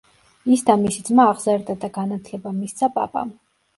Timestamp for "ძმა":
1.09-1.27